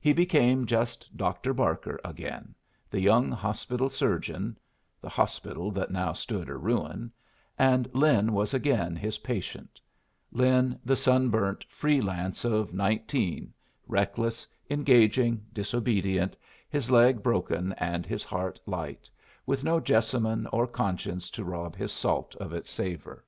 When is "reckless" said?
13.86-14.46